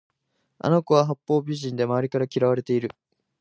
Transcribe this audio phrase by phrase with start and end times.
[0.57, 2.89] あの子は八方美人で周りから嫌われている